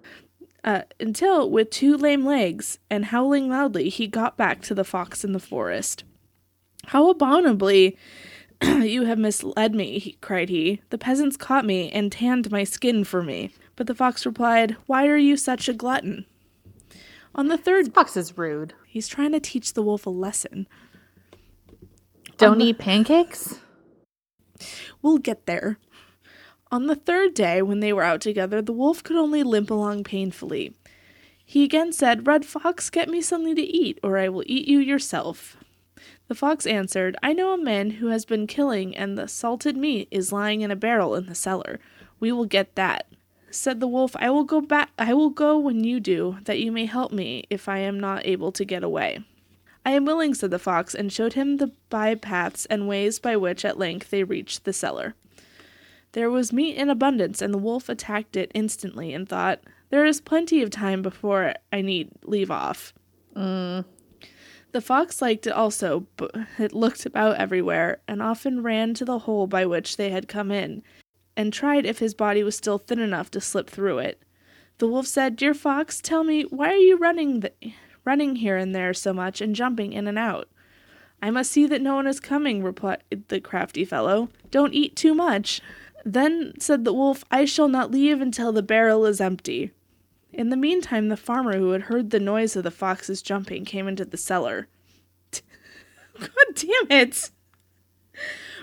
Uh, 0.63 0.81
until, 0.99 1.49
with 1.49 1.69
two 1.69 1.95
lame 1.95 2.25
legs 2.25 2.79
and 2.89 3.05
howling 3.05 3.49
loudly, 3.49 3.89
he 3.89 4.07
got 4.07 4.35
back 4.35 4.61
to 4.63 4.73
the 4.73 4.83
fox 4.83 5.23
in 5.23 5.31
the 5.31 5.39
forest. 5.39 6.03
How 6.87 7.09
abominably 7.09 7.97
you 8.63 9.05
have 9.05 9.19
misled 9.19 9.75
me, 9.75 9.99
he, 9.99 10.13
cried 10.21 10.49
he. 10.49 10.81
The 10.89 10.97
peasants 10.97 11.37
caught 11.37 11.65
me 11.65 11.91
and 11.91 12.11
tanned 12.11 12.51
my 12.51 12.63
skin 12.63 13.03
for 13.03 13.21
me. 13.21 13.51
But 13.75 13.87
the 13.87 13.95
fox 13.95 14.25
replied, 14.25 14.75
Why 14.87 15.07
are 15.07 15.17
you 15.17 15.37
such 15.37 15.67
a 15.67 15.73
glutton? 15.73 16.25
On 17.35 17.47
the 17.49 17.57
third, 17.57 17.93
Fox 17.93 18.15
is 18.15 18.37
rude. 18.37 18.73
he's 18.87 19.09
trying 19.09 19.33
to 19.33 19.39
teach 19.39 19.73
the 19.73 19.83
wolf 19.83 20.05
a 20.05 20.09
lesson. 20.09 20.67
Don't 22.37 22.61
eat 22.61 22.79
pancakes? 22.79 23.59
We'll 25.01 25.17
get 25.17 25.45
there. 25.45 25.77
On 26.71 26.87
the 26.87 26.95
third 26.95 27.33
day, 27.33 27.61
when 27.61 27.79
they 27.79 27.93
were 27.93 28.03
out 28.03 28.21
together, 28.21 28.61
the 28.61 28.73
wolf 28.73 29.03
could 29.03 29.17
only 29.17 29.43
limp 29.43 29.69
along 29.69 30.03
painfully. 30.03 30.73
He 31.45 31.63
again 31.63 31.93
said, 31.93 32.25
Red 32.25 32.43
Fox, 32.43 32.89
get 32.89 33.07
me 33.07 33.21
something 33.21 33.55
to 33.55 33.61
eat, 33.61 33.99
or 34.01 34.17
I 34.17 34.29
will 34.29 34.43
eat 34.47 34.67
you 34.67 34.79
yourself. 34.79 35.57
The 36.27 36.35
fox 36.35 36.65
answered, 36.65 37.15
I 37.21 37.33
know 37.33 37.53
a 37.53 37.57
man 37.57 37.91
who 37.91 38.07
has 38.07 38.25
been 38.25 38.47
killing, 38.47 38.97
and 38.97 39.15
the 39.15 39.27
salted 39.27 39.77
meat 39.77 40.07
is 40.09 40.31
lying 40.31 40.61
in 40.61 40.71
a 40.71 40.75
barrel 40.75 41.13
in 41.13 41.27
the 41.27 41.35
cellar. 41.35 41.79
We 42.19 42.31
will 42.31 42.45
get 42.45 42.75
that. 42.75 43.05
Said 43.51 43.79
the 43.79 43.87
wolf, 43.87 44.15
I 44.15 44.31
will 44.31 44.43
go 44.43 44.59
back 44.59 44.89
I 44.97 45.13
will 45.13 45.29
go 45.29 45.57
when 45.59 45.83
you 45.83 45.99
do, 45.99 46.39
that 46.45 46.59
you 46.59 46.71
may 46.71 46.85
help 46.85 47.11
me 47.11 47.43
if 47.49 47.69
I 47.69 47.77
am 47.77 47.99
not 47.99 48.25
able 48.25 48.51
to 48.51 48.65
get 48.65 48.83
away. 48.83 49.23
I 49.85 49.91
am 49.91 50.03
willing, 50.03 50.33
said 50.33 50.49
the 50.49 50.57
fox, 50.57 50.95
and 50.95 51.13
showed 51.13 51.33
him 51.33 51.57
the 51.57 51.71
by 51.89 52.15
paths 52.15 52.65
and 52.65 52.87
ways 52.87 53.19
by 53.19 53.37
which 53.37 53.63
at 53.63 53.77
length 53.77 54.09
they 54.09 54.23
reached 54.23 54.63
the 54.63 54.73
cellar. 54.73 55.13
There 56.15 56.31
was 56.31 56.53
meat 56.53 56.77
in 56.77 56.89
abundance, 56.89 57.41
and 57.41 57.53
the 57.53 57.57
wolf 57.57 57.89
attacked 57.89 58.37
it 58.37 58.49
instantly 58.55 59.13
and 59.13 59.27
thought, 59.27 59.59
There 59.89 60.05
is 60.05 60.21
plenty 60.21 60.61
of 60.61 60.69
time 60.69 61.01
before 61.01 61.55
I 61.73 61.81
need 61.81 62.09
leave 62.23 62.49
off. 62.49 62.93
Mm. 63.35 63.83
The 64.71 64.79
fox 64.79 65.21
liked 65.21 65.45
it 65.45 65.51
also, 65.51 66.07
but 66.15 66.31
it 66.57 66.71
looked 66.71 67.05
about 67.05 67.35
everywhere 67.35 67.99
and 68.07 68.21
often 68.21 68.63
ran 68.63 68.93
to 68.93 69.03
the 69.03 69.19
hole 69.19 69.45
by 69.45 69.65
which 69.65 69.97
they 69.97 70.09
had 70.09 70.29
come 70.29 70.51
in 70.51 70.83
and 71.35 71.51
tried 71.51 71.85
if 71.85 71.99
his 71.99 72.13
body 72.13 72.43
was 72.43 72.55
still 72.55 72.77
thin 72.77 72.99
enough 72.99 73.29
to 73.31 73.41
slip 73.41 73.69
through 73.69 73.97
it. 73.97 74.23
The 74.77 74.87
wolf 74.87 75.07
said, 75.07 75.35
Dear 75.35 75.53
fox, 75.53 75.99
tell 75.99 76.23
me, 76.23 76.43
why 76.43 76.69
are 76.69 76.77
you 76.77 76.95
running, 76.95 77.41
th- 77.41 77.73
running 78.05 78.37
here 78.37 78.55
and 78.55 78.73
there 78.73 78.93
so 78.93 79.11
much 79.11 79.41
and 79.41 79.53
jumping 79.53 79.91
in 79.91 80.07
and 80.07 80.17
out? 80.17 80.47
I 81.21 81.29
must 81.29 81.51
see 81.51 81.67
that 81.67 81.81
no 81.81 81.95
one 81.95 82.07
is 82.07 82.21
coming, 82.21 82.63
replied 82.63 83.03
the 83.27 83.41
crafty 83.41 83.83
fellow. 83.83 84.29
Don't 84.49 84.73
eat 84.73 84.95
too 84.95 85.13
much. 85.13 85.61
Then 86.05 86.53
said 86.59 86.85
the 86.85 86.93
wolf, 86.93 87.23
I 87.31 87.45
shall 87.45 87.67
not 87.67 87.89
leave 87.91 88.21
until 88.21 88.51
the 88.51 88.61
barrel 88.61 89.05
is 89.05 89.19
empty. 89.19 89.71
In 90.31 90.49
the 90.49 90.57
meantime, 90.57 91.09
the 91.09 91.17
farmer 91.17 91.57
who 91.57 91.71
had 91.71 91.83
heard 91.83 92.11
the 92.11 92.19
noise 92.19 92.55
of 92.55 92.63
the 92.63 92.71
fox's 92.71 93.21
jumping 93.21 93.65
came 93.65 93.87
into 93.87 94.05
the 94.05 94.17
cellar. 94.17 94.67
God 96.19 96.29
damn 96.53 96.91
it! 97.01 97.31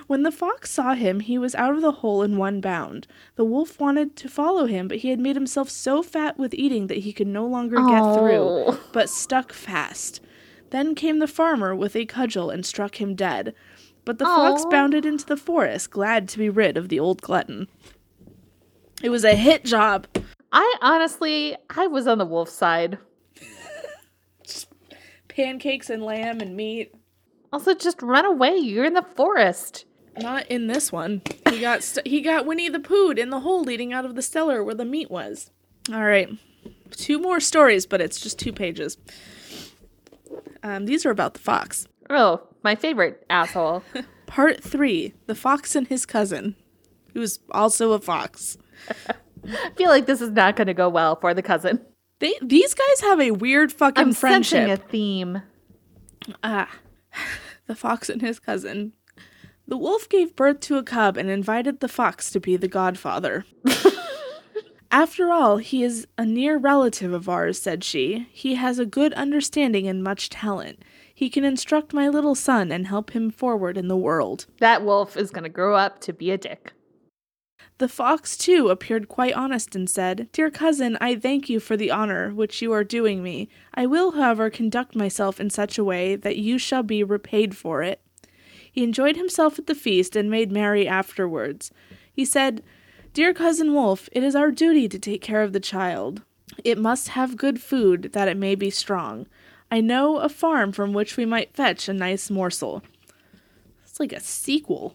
When 0.06 0.22
the 0.22 0.32
fox 0.32 0.70
saw 0.70 0.94
him, 0.94 1.20
he 1.20 1.38
was 1.38 1.54
out 1.54 1.74
of 1.74 1.80
the 1.82 1.92
hole 1.92 2.22
in 2.22 2.36
one 2.36 2.60
bound. 2.60 3.06
The 3.36 3.44
wolf 3.44 3.80
wanted 3.80 4.16
to 4.16 4.28
follow 4.28 4.66
him, 4.66 4.86
but 4.88 4.98
he 4.98 5.08
had 5.10 5.20
made 5.20 5.36
himself 5.36 5.68
so 5.70 6.02
fat 6.02 6.38
with 6.38 6.54
eating 6.54 6.86
that 6.88 6.98
he 6.98 7.12
could 7.12 7.26
no 7.26 7.46
longer 7.46 7.76
get 7.76 8.02
Oh. 8.02 8.14
through, 8.72 8.78
but 8.92 9.08
stuck 9.08 9.52
fast. 9.52 10.20
Then 10.70 10.94
came 10.94 11.18
the 11.18 11.26
farmer 11.26 11.74
with 11.74 11.94
a 11.96 12.04
cudgel 12.06 12.50
and 12.50 12.64
struck 12.64 13.00
him 13.00 13.14
dead. 13.14 13.54
But 14.04 14.18
the 14.18 14.24
fox 14.24 14.64
bounded 14.66 15.06
into 15.06 15.24
the 15.24 15.36
forest, 15.36 15.90
glad 15.90 16.28
to 16.30 16.38
be 16.38 16.48
rid 16.50 16.76
of 16.76 16.88
the 16.88 16.98
old 16.98 17.22
glutton. 17.22 17.68
It 19.02 19.10
was 19.10 19.24
a 19.24 19.34
hit 19.34 19.64
job. 19.64 20.06
I 20.52 20.76
honestly, 20.82 21.56
I 21.70 21.86
was 21.86 22.06
on 22.06 22.18
the 22.18 22.26
wolf 22.26 22.48
side. 22.48 22.98
Pancakes 25.28 25.88
and 25.88 26.02
lamb 26.02 26.40
and 26.40 26.56
meat. 26.56 26.94
Also, 27.52 27.74
just 27.74 28.02
run 28.02 28.24
away. 28.24 28.56
You're 28.56 28.84
in 28.84 28.94
the 28.94 29.02
forest. 29.02 29.84
Not 30.18 30.46
in 30.48 30.66
this 30.66 30.92
one. 30.92 31.22
He 31.48 31.60
got 31.60 31.82
st- 31.82 32.06
he 32.06 32.20
got 32.20 32.44
Winnie 32.44 32.68
the 32.68 32.80
Pooh 32.80 33.12
in 33.12 33.30
the 33.30 33.40
hole 33.40 33.62
leading 33.62 33.92
out 33.92 34.04
of 34.04 34.14
the 34.14 34.22
cellar 34.22 34.62
where 34.62 34.74
the 34.74 34.84
meat 34.84 35.10
was. 35.10 35.50
All 35.92 36.04
right, 36.04 36.28
two 36.90 37.18
more 37.18 37.40
stories, 37.40 37.86
but 37.86 38.00
it's 38.00 38.20
just 38.20 38.38
two 38.38 38.52
pages. 38.52 38.98
Um, 40.62 40.84
these 40.86 41.06
are 41.06 41.10
about 41.10 41.34
the 41.34 41.40
fox. 41.40 41.88
Oh, 42.10 42.42
my 42.62 42.74
favorite 42.74 43.24
asshole. 43.30 43.82
Part 44.26 44.62
three: 44.62 45.14
The 45.26 45.34
fox 45.34 45.74
and 45.74 45.86
his 45.86 46.06
cousin, 46.06 46.56
who's 47.12 47.38
also 47.50 47.92
a 47.92 48.00
fox. 48.00 48.56
I 49.44 49.70
feel 49.76 49.90
like 49.90 50.06
this 50.06 50.20
is 50.20 50.30
not 50.30 50.56
going 50.56 50.68
to 50.68 50.74
go 50.74 50.88
well 50.88 51.16
for 51.16 51.34
the 51.34 51.42
cousin. 51.42 51.80
They 52.20 52.34
these 52.40 52.74
guys 52.74 53.00
have 53.00 53.20
a 53.20 53.32
weird 53.32 53.72
fucking 53.72 54.04
I'm 54.04 54.12
friendship. 54.14 54.68
a 54.68 54.76
theme. 54.76 55.42
Ah, 56.42 56.70
the 57.66 57.74
fox 57.74 58.08
and 58.08 58.22
his 58.22 58.38
cousin. 58.38 58.92
The 59.66 59.76
wolf 59.76 60.08
gave 60.08 60.36
birth 60.36 60.60
to 60.60 60.76
a 60.76 60.82
cub 60.82 61.16
and 61.16 61.30
invited 61.30 61.80
the 61.80 61.88
fox 61.88 62.30
to 62.30 62.40
be 62.40 62.56
the 62.56 62.68
godfather. 62.68 63.44
After 64.90 65.32
all, 65.32 65.56
he 65.56 65.82
is 65.82 66.06
a 66.18 66.26
near 66.26 66.58
relative 66.58 67.12
of 67.12 67.28
ours, 67.28 67.60
said 67.60 67.82
she. 67.82 68.28
He 68.30 68.56
has 68.56 68.78
a 68.78 68.84
good 68.84 69.14
understanding 69.14 69.86
and 69.88 70.02
much 70.02 70.28
talent. 70.28 70.82
He 71.14 71.28
can 71.30 71.44
instruct 71.44 71.92
my 71.92 72.08
little 72.08 72.34
son 72.34 72.72
and 72.72 72.86
help 72.86 73.10
him 73.10 73.30
forward 73.30 73.76
in 73.76 73.88
the 73.88 73.96
world. 73.96 74.46
That 74.58 74.84
wolf 74.84 75.16
is 75.16 75.30
going 75.30 75.44
to 75.44 75.50
grow 75.50 75.76
up 75.76 76.00
to 76.00 76.12
be 76.12 76.30
a 76.30 76.38
dick. 76.38 76.72
The 77.78 77.88
fox, 77.88 78.36
too, 78.36 78.68
appeared 78.68 79.08
quite 79.08 79.34
honest 79.34 79.74
and 79.74 79.90
said, 79.90 80.28
Dear 80.32 80.50
cousin, 80.50 80.96
I 81.00 81.16
thank 81.16 81.48
you 81.48 81.58
for 81.58 81.76
the 81.76 81.90
honor 81.90 82.32
which 82.32 82.62
you 82.62 82.72
are 82.72 82.84
doing 82.84 83.22
me. 83.22 83.48
I 83.74 83.86
will, 83.86 84.12
however, 84.12 84.50
conduct 84.50 84.94
myself 84.94 85.40
in 85.40 85.50
such 85.50 85.78
a 85.78 85.84
way 85.84 86.14
that 86.14 86.36
you 86.36 86.58
shall 86.58 86.82
be 86.82 87.02
repaid 87.02 87.56
for 87.56 87.82
it. 87.82 88.00
He 88.70 88.84
enjoyed 88.84 89.16
himself 89.16 89.58
at 89.58 89.66
the 89.66 89.74
feast 89.74 90.16
and 90.16 90.30
made 90.30 90.52
merry 90.52 90.86
afterwards. 90.86 91.70
He 92.12 92.24
said, 92.24 92.62
Dear 93.12 93.34
cousin 93.34 93.74
Wolf, 93.74 94.08
it 94.12 94.22
is 94.22 94.36
our 94.36 94.50
duty 94.50 94.88
to 94.88 94.98
take 94.98 95.20
care 95.20 95.42
of 95.42 95.52
the 95.52 95.60
child. 95.60 96.22
It 96.64 96.78
must 96.78 97.08
have 97.08 97.36
good 97.36 97.60
food 97.60 98.12
that 98.12 98.28
it 98.28 98.36
may 98.36 98.54
be 98.54 98.70
strong. 98.70 99.26
I 99.72 99.80
know 99.80 100.18
a 100.18 100.28
farm 100.28 100.70
from 100.72 100.92
which 100.92 101.16
we 101.16 101.24
might 101.24 101.54
fetch 101.54 101.88
a 101.88 101.94
nice 101.94 102.30
morsel. 102.30 102.82
It's 103.86 103.98
like 103.98 104.12
a 104.12 104.20
sequel, 104.20 104.94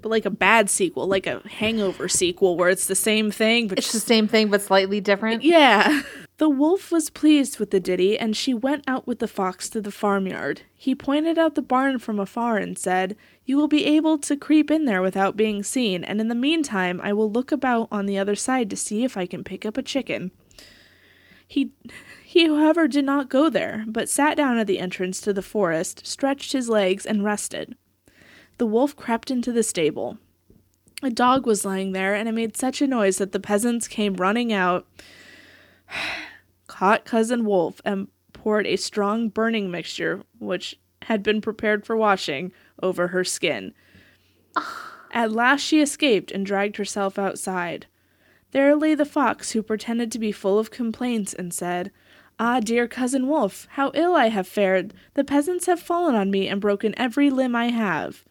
but 0.00 0.10
like 0.10 0.24
a 0.24 0.30
bad 0.30 0.70
sequel, 0.70 1.08
like 1.08 1.26
a 1.26 1.42
hangover 1.48 2.08
sequel 2.08 2.56
where 2.56 2.68
it's 2.70 2.86
the 2.86 2.94
same 2.94 3.32
thing, 3.32 3.66
but 3.66 3.78
It's 3.78 3.90
the 3.92 3.98
same 3.98 4.28
thing, 4.28 4.48
but 4.48 4.62
slightly 4.62 5.00
different. 5.00 5.42
yeah. 5.42 6.02
The 6.38 6.48
wolf 6.48 6.90
was 6.90 7.08
pleased 7.10 7.60
with 7.60 7.70
the 7.70 7.78
ditty, 7.78 8.18
and 8.18 8.36
she 8.36 8.52
went 8.52 8.82
out 8.88 9.06
with 9.06 9.20
the 9.20 9.28
fox 9.28 9.68
to 9.68 9.80
the 9.80 9.92
farmyard. 9.92 10.62
He 10.74 10.92
pointed 10.92 11.38
out 11.38 11.54
the 11.54 11.62
barn 11.62 12.00
from 12.00 12.18
afar 12.18 12.56
and 12.56 12.76
said, 12.76 13.16
You 13.44 13.56
will 13.56 13.68
be 13.68 13.84
able 13.84 14.18
to 14.18 14.36
creep 14.36 14.68
in 14.68 14.84
there 14.84 15.02
without 15.02 15.36
being 15.36 15.62
seen, 15.62 16.02
and 16.02 16.20
in 16.20 16.26
the 16.26 16.34
meantime 16.34 17.00
I 17.00 17.12
will 17.12 17.30
look 17.30 17.52
about 17.52 17.86
on 17.92 18.06
the 18.06 18.18
other 18.18 18.34
side 18.34 18.70
to 18.70 18.76
see 18.76 19.04
if 19.04 19.16
I 19.16 19.24
can 19.26 19.44
pick 19.44 19.64
up 19.64 19.76
a 19.76 19.82
chicken. 19.82 20.32
He 21.46 21.70
he, 22.32 22.46
however, 22.46 22.88
did 22.88 23.04
not 23.04 23.28
go 23.28 23.50
there, 23.50 23.84
but 23.86 24.08
sat 24.08 24.38
down 24.38 24.56
at 24.56 24.66
the 24.66 24.78
entrance 24.78 25.20
to 25.20 25.34
the 25.34 25.42
forest, 25.42 26.06
stretched 26.06 26.52
his 26.52 26.66
legs, 26.66 27.04
and 27.04 27.22
rested. 27.22 27.76
The 28.56 28.64
wolf 28.64 28.96
crept 28.96 29.30
into 29.30 29.52
the 29.52 29.62
stable. 29.62 30.16
A 31.02 31.10
dog 31.10 31.44
was 31.44 31.66
lying 31.66 31.92
there, 31.92 32.14
and 32.14 32.26
it 32.30 32.32
made 32.32 32.56
such 32.56 32.80
a 32.80 32.86
noise 32.86 33.18
that 33.18 33.32
the 33.32 33.38
peasants 33.38 33.86
came 33.86 34.14
running 34.14 34.50
out 34.50 34.86
caught 36.68 37.04
cousin 37.04 37.44
wolf 37.44 37.82
and 37.84 38.08
poured 38.32 38.66
a 38.66 38.76
strong 38.76 39.28
burning 39.28 39.70
mixture 39.70 40.22
which 40.38 40.80
had 41.02 41.22
been 41.22 41.42
prepared 41.42 41.84
for 41.84 41.98
washing 41.98 42.50
over 42.82 43.08
her 43.08 43.24
skin 43.24 43.74
at 45.12 45.30
last 45.30 45.60
she 45.60 45.82
escaped 45.82 46.30
and 46.30 46.46
dragged 46.46 46.78
herself 46.78 47.18
outside 47.18 47.84
there 48.52 48.74
lay 48.74 48.94
the 48.94 49.04
fox 49.04 49.50
who 49.50 49.62
pretended 49.62 50.10
to 50.10 50.18
be 50.18 50.32
full 50.32 50.58
of 50.58 50.70
complaints 50.70 51.34
and 51.34 51.52
said 51.52 51.92
ah 52.42 52.60
dear 52.60 52.88
cousin 52.88 53.28
wolf 53.28 53.66
how 53.72 53.90
ill 53.94 54.14
i 54.14 54.28
have 54.28 54.46
fared 54.46 54.92
the 55.14 55.24
peasants 55.24 55.66
have 55.66 55.80
fallen 55.80 56.14
on 56.14 56.30
me 56.30 56.48
and 56.48 56.60
broken 56.60 56.92
every 56.98 57.30
limb 57.30 57.54
i 57.54 57.68
have 57.68 58.24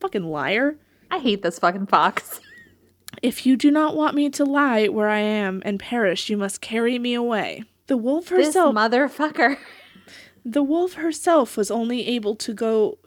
fucking 0.00 0.24
liar 0.24 0.76
I 1.10 1.18
hate 1.18 1.42
this 1.42 1.58
fucking 1.58 1.86
fox. 1.86 2.40
if 3.22 3.46
you 3.46 3.56
do 3.56 3.70
not 3.70 3.96
want 3.96 4.14
me 4.14 4.28
to 4.30 4.44
lie 4.44 4.86
where 4.86 5.08
I 5.08 5.20
am 5.20 5.62
and 5.64 5.78
perish, 5.78 6.28
you 6.28 6.36
must 6.36 6.60
carry 6.60 6.98
me 6.98 7.14
away. 7.14 7.64
The 7.86 7.96
wolf 7.96 8.28
herself. 8.28 8.74
This 8.74 8.82
motherfucker. 8.82 9.58
the 10.44 10.62
wolf 10.62 10.94
herself 10.94 11.56
was 11.56 11.70
only 11.70 12.06
able 12.08 12.34
to 12.36 12.52
go 12.52 12.98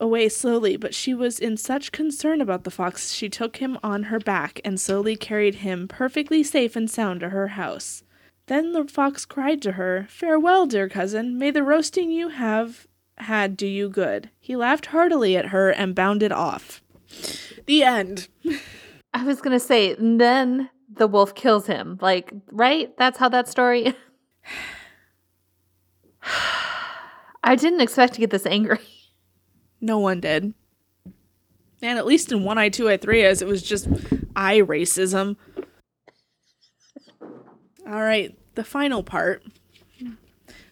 away 0.00 0.28
slowly, 0.28 0.76
but 0.76 0.94
she 0.94 1.12
was 1.12 1.40
in 1.40 1.56
such 1.56 1.90
concern 1.90 2.40
about 2.40 2.62
the 2.62 2.70
fox 2.70 3.12
she 3.12 3.28
took 3.28 3.56
him 3.56 3.76
on 3.82 4.04
her 4.04 4.20
back 4.20 4.60
and 4.64 4.80
slowly 4.80 5.16
carried 5.16 5.56
him 5.56 5.88
perfectly 5.88 6.42
safe 6.44 6.76
and 6.76 6.88
sound 6.88 7.20
to 7.20 7.30
her 7.30 7.48
house. 7.48 8.04
Then 8.48 8.72
the 8.72 8.84
fox 8.84 9.26
cried 9.26 9.60
to 9.62 9.72
her, 9.72 10.06
Farewell, 10.08 10.66
dear 10.66 10.88
cousin, 10.88 11.38
may 11.38 11.50
the 11.50 11.62
roasting 11.62 12.10
you 12.10 12.30
have 12.30 12.86
had 13.18 13.56
do 13.58 13.66
you 13.66 13.90
good. 13.90 14.30
He 14.40 14.56
laughed 14.56 14.86
heartily 14.86 15.36
at 15.36 15.46
her 15.46 15.68
and 15.70 15.94
bounded 15.94 16.32
off. 16.32 16.82
The 17.66 17.82
end. 17.82 18.28
I 19.12 19.24
was 19.24 19.42
going 19.42 19.52
to 19.52 19.64
say, 19.64 19.94
and 19.94 20.18
then 20.18 20.70
the 20.90 21.06
wolf 21.06 21.34
kills 21.34 21.66
him. 21.66 21.98
Like, 22.00 22.32
right? 22.50 22.96
That's 22.96 23.18
how 23.18 23.28
that 23.28 23.48
story. 23.48 23.94
I 27.44 27.54
didn't 27.54 27.82
expect 27.82 28.14
to 28.14 28.20
get 28.20 28.30
this 28.30 28.46
angry. 28.46 28.80
No 29.80 29.98
one 29.98 30.20
did. 30.20 30.54
And 31.82 31.98
at 31.98 32.06
least 32.06 32.32
in 32.32 32.44
One 32.44 32.58
Eye, 32.58 32.70
Two 32.70 32.88
Eye, 32.88 32.96
Three 32.96 33.26
Eyes, 33.26 33.42
it 33.42 33.48
was 33.48 33.62
just 33.62 33.88
eye 34.34 34.60
racism. 34.60 35.36
All 37.86 38.02
right, 38.02 38.37
the 38.58 38.64
final 38.64 39.04
part. 39.04 39.44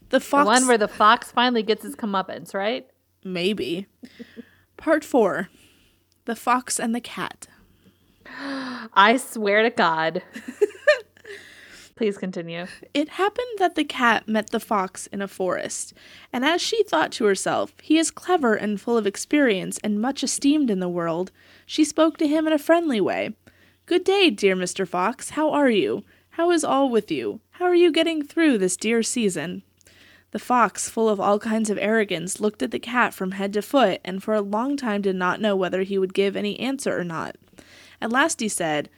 The 0.09 0.19
The 0.19 0.45
one 0.45 0.67
where 0.67 0.77
the 0.77 0.89
fox 0.89 1.31
finally 1.31 1.63
gets 1.63 1.85
his 1.85 1.95
comeuppance, 1.95 2.53
right? 2.53 2.85
Maybe. 3.23 3.87
Part 4.77 5.05
four. 5.05 5.51
The 6.25 6.35
fox 6.35 6.81
and 6.81 6.93
the 6.93 7.01
cat. 7.01 7.47
I 8.93 9.19
swear 9.19 9.63
to 9.63 9.71
God. 9.71 10.23
Please 11.95 12.19
continue. 12.19 12.67
It 12.93 13.11
happened 13.11 13.57
that 13.59 13.77
the 13.77 13.85
cat 13.85 14.27
met 14.27 14.51
the 14.51 14.59
fox 14.59 15.07
in 15.07 15.23
a 15.23 15.29
forest, 15.29 15.95
and 16.33 16.45
as 16.45 16.61
she 16.61 16.83
thought 16.83 17.13
to 17.13 17.25
herself, 17.25 17.73
He 17.81 17.99
is 17.99 18.11
clever 18.11 18.55
and 18.55 18.81
full 18.81 18.99
of 18.99 19.07
experience 19.07 19.79
and 19.85 20.01
much 20.01 20.25
esteemed 20.25 20.71
in 20.71 20.81
the 20.81 20.89
world, 20.89 21.31
she 21.67 21.85
spoke 21.85 22.17
to 22.19 22.27
him 22.27 22.49
in 22.49 22.53
a 22.53 22.59
friendly 22.59 23.01
way. 23.01 23.37
Good 23.87 24.03
day, 24.03 24.31
dear 24.31 24.57
Mr. 24.57 24.89
Fox. 24.89 25.31
How 25.31 25.53
are 25.53 25.71
you? 25.71 26.03
How 26.37 26.51
is 26.51 26.65
all 26.65 26.91
with 26.91 27.11
you? 27.11 27.41
How 27.53 27.65
are 27.65 27.75
you 27.75 27.91
getting 27.91 28.23
through 28.23 28.59
this 28.59 28.77
dear 28.77 29.03
season? 29.03 29.63
The 30.33 30.39
fox, 30.39 30.87
full 30.87 31.09
of 31.09 31.19
all 31.19 31.39
kinds 31.39 31.71
of 31.71 31.79
arrogance, 31.81 32.41
looked 32.41 32.63
at 32.63 32.73
the 32.73 32.79
cat 32.79 33.15
from 33.15 33.31
head 33.31 33.55
to 33.55 33.63
foot, 33.63 34.03
and 34.05 34.23
for 34.23 34.35
a 34.35 34.43
long 34.43 34.77
time 34.77 35.01
did 35.01 35.17
not 35.17 35.41
know 35.41 35.57
whether 35.57 35.81
he 35.81 35.97
would 35.97 36.13
give 36.13 36.37
any 36.37 36.61
answer 36.61 36.95
or 36.95 37.05
not. 37.05 37.37
At 38.03 38.13
last 38.13 38.41
he 38.41 38.49
said, 38.49 38.91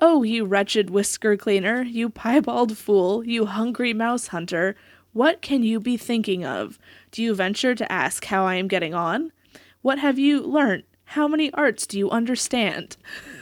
Oh, 0.00 0.22
you 0.22 0.44
wretched 0.44 0.90
whisker 0.90 1.34
cleaner, 1.34 1.80
you 1.80 2.10
piebald 2.10 2.76
fool, 2.76 3.24
you 3.24 3.46
hungry 3.46 3.94
mouse 3.94 4.26
hunter, 4.26 4.76
what 5.14 5.40
can 5.40 5.62
you 5.62 5.80
be 5.80 5.96
thinking 5.96 6.44
of? 6.44 6.78
Do 7.10 7.22
you 7.22 7.34
venture 7.34 7.74
to 7.74 7.90
ask 7.90 8.26
how 8.26 8.44
I 8.44 8.56
am 8.56 8.68
getting 8.68 8.92
on? 8.92 9.32
What 9.80 9.98
have 9.98 10.18
you 10.18 10.42
learnt? 10.42 10.84
How 11.06 11.26
many 11.26 11.50
arts 11.54 11.86
do 11.86 11.98
you 11.98 12.10
understand? 12.10 12.98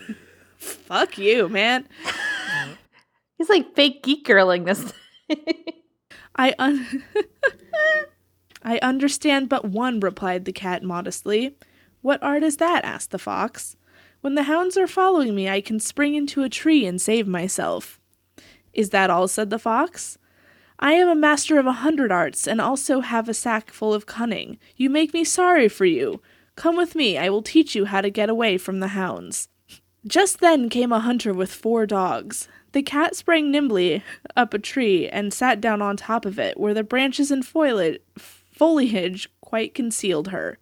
Fuck 0.57 1.19
you, 1.19 1.49
man. 1.49 1.89
He's 3.41 3.49
like 3.49 3.75
fake 3.75 4.03
geek 4.03 4.27
girling 4.27 4.67
this. 4.67 4.93
I 6.37 6.55
un- 6.59 7.05
I 8.63 8.79
understand 8.83 9.49
but 9.49 9.65
one, 9.65 9.99
replied 9.99 10.45
the 10.45 10.53
cat 10.53 10.83
modestly. 10.83 11.57
What 12.03 12.23
art 12.23 12.43
is 12.43 12.59
that? 12.59 12.85
asked 12.85 13.13
the 13.13 13.19
fox. 13.19 13.77
When 14.21 14.35
the 14.35 14.43
hounds 14.43 14.77
are 14.77 14.87
following 14.87 15.35
me, 15.35 15.49
I 15.49 15.63
can 15.63 15.81
spring 15.81 16.15
into 16.15 16.43
a 16.43 16.51
tree 16.51 16.85
and 16.85 17.01
save 17.01 17.27
myself. 17.27 17.99
Is 18.75 18.91
that 18.91 19.09
all? 19.09 19.27
said 19.27 19.49
the 19.49 19.59
fox. 19.59 20.19
I 20.79 20.93
am 20.93 21.09
a 21.09 21.15
master 21.15 21.59
of 21.59 21.65
a 21.65 21.73
hundred 21.73 22.13
arts, 22.13 22.47
and 22.47 22.61
also 22.61 23.01
have 23.01 23.27
a 23.27 23.33
sack 23.33 23.71
full 23.71 23.95
of 23.95 24.05
cunning. 24.05 24.59
You 24.77 24.91
make 24.91 25.15
me 25.15 25.25
sorry 25.25 25.71
for 25.71 25.87
you. 25.87 26.21
Come 26.57 26.77
with 26.77 26.95
me, 26.95 27.17
I 27.17 27.31
will 27.31 27.41
teach 27.41 27.75
you 27.75 27.87
how 27.87 28.03
to 28.03 28.11
get 28.11 28.29
away 28.29 28.59
from 28.59 28.81
the 28.81 28.89
hounds. 28.89 29.49
Just 30.07 30.41
then 30.41 30.69
came 30.69 30.93
a 30.93 31.01
hunter 31.01 31.33
with 31.33 31.55
four 31.55 31.87
dogs. 31.87 32.47
The 32.73 32.83
cat 32.83 33.17
sprang 33.17 33.51
nimbly 33.51 34.03
up 34.37 34.55
a 34.55 34.59
tree 34.59 35.09
and 35.09 35.33
sat 35.33 35.61
down 35.61 35.83
on 35.83 35.97
top 35.97 36.25
of 36.25 36.39
it, 36.39 36.59
where 36.59 36.75
the 36.75 36.85
branches 36.85 37.31
and 37.31 37.45
foliage 37.45 39.31
quite 39.41 39.75
concealed 39.75 40.29
her. 40.29 40.59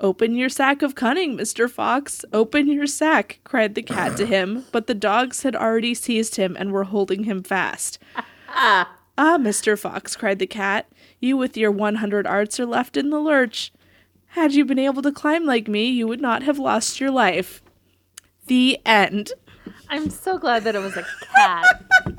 Open 0.00 0.34
your 0.34 0.48
sack 0.48 0.82
of 0.82 0.94
cunning, 0.94 1.36
Mr. 1.36 1.70
Fox. 1.70 2.24
Open 2.32 2.68
your 2.68 2.86
sack, 2.86 3.40
cried 3.44 3.74
the 3.74 3.82
cat 3.82 4.16
to 4.16 4.26
him, 4.26 4.64
but 4.72 4.86
the 4.86 4.94
dogs 4.94 5.42
had 5.42 5.54
already 5.54 5.94
seized 5.94 6.36
him 6.36 6.56
and 6.58 6.72
were 6.72 6.84
holding 6.84 7.24
him 7.24 7.42
fast. 7.42 7.98
ah, 8.48 8.96
Mr. 9.18 9.78
Fox, 9.78 10.16
cried 10.16 10.38
the 10.40 10.46
cat, 10.46 10.90
you 11.20 11.36
with 11.36 11.56
your 11.56 11.70
100 11.70 12.26
arts 12.26 12.58
are 12.58 12.66
left 12.66 12.96
in 12.96 13.10
the 13.10 13.20
lurch. 13.20 13.72
Had 14.28 14.52
you 14.52 14.64
been 14.64 14.80
able 14.80 15.02
to 15.02 15.12
climb 15.12 15.44
like 15.46 15.68
me, 15.68 15.88
you 15.88 16.08
would 16.08 16.20
not 16.20 16.42
have 16.42 16.58
lost 16.58 17.00
your 17.00 17.12
life. 17.12 17.62
The 18.46 18.80
end. 18.84 19.32
I'm 19.88 20.10
so 20.10 20.38
glad 20.38 20.64
that 20.64 20.74
it 20.74 20.80
was 20.80 20.96
a 20.96 21.06
cat. 21.34 21.84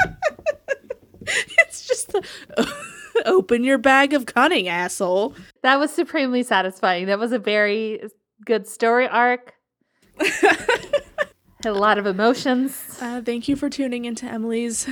it's 1.21 1.87
just 1.87 2.11
the 2.11 2.23
open 3.25 3.63
your 3.63 3.77
bag 3.77 4.13
of 4.13 4.25
cunning, 4.25 4.67
asshole. 4.67 5.35
That 5.63 5.79
was 5.79 5.91
supremely 5.91 6.43
satisfying. 6.43 7.07
That 7.07 7.19
was 7.19 7.31
a 7.31 7.39
very 7.39 8.01
good 8.45 8.67
story 8.67 9.07
arc. 9.07 9.53
Had 10.19 11.71
a 11.71 11.73
lot 11.73 11.97
of 11.97 12.05
emotions. 12.05 12.97
Uh, 13.01 13.21
thank 13.21 13.47
you 13.47 13.55
for 13.55 13.69
tuning 13.69 14.05
into 14.05 14.25
Emily's 14.25 14.87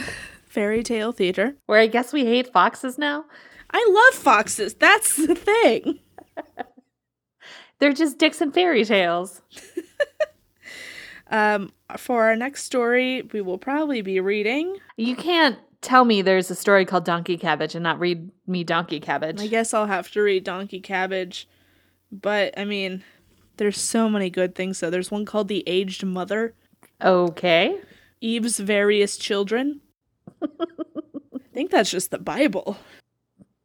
fairy 0.48 0.83
tale 0.83 1.12
theater. 1.12 1.55
Where 1.67 1.79
I 1.79 1.88
guess 1.88 2.12
we 2.12 2.25
hate 2.25 2.51
foxes 2.51 2.98
now. 2.98 3.25
I 3.72 3.86
love 3.89 4.22
foxes. 4.22 4.74
That's 4.74 5.15
the 5.15 5.36
thing. 5.36 6.00
They're 7.79 7.93
just 7.93 8.17
dicks 8.17 8.39
and 8.39 8.53
fairy 8.53 8.86
tales. 8.86 9.41
Um, 11.34 11.74
for 11.98 12.25
our 12.25 12.36
next 12.36 12.63
story, 12.63 13.24
we 13.34 13.42
will 13.42 13.58
probably 13.58 14.02
be 14.02 14.20
reading. 14.20 14.78
You 14.98 15.16
can't 15.16 15.58
tell 15.82 16.06
me 16.06 16.22
there's 16.22 16.52
a 16.52 16.56
story 16.56 16.86
called 16.86 17.06
Donkey 17.06 17.38
Cabbage 17.38 17.74
and 17.74 17.82
not 17.82 18.00
read 18.00 18.30
me 18.46 18.63
Donkey 18.63 19.00
Cabbage. 19.00 19.42
I 19.42 19.48
guess 19.48 19.74
I'll 19.74 19.88
have 19.88 20.12
to 20.12 20.22
read 20.22 20.44
Donkey 20.44 20.80
Cabbage. 20.80 21.50
But, 22.12 22.54
I 22.56 22.66
mean, 22.66 23.04
there's 23.58 23.82
so 23.82 24.08
many 24.08 24.30
good 24.30 24.54
things, 24.54 24.80
though. 24.80 24.92
There's 24.92 25.10
one 25.10 25.25
called 25.25 25.48
The 25.48 25.63
Aged 25.66 26.06
Mother. 26.06 26.54
Okay. 27.03 27.81
Eve's 28.22 28.60
Various 28.60 29.18
Children. 29.18 29.81
I 30.44 30.48
think 31.51 31.72
that's 31.72 31.90
just 31.90 32.12
the 32.12 32.20
Bible. 32.20 32.77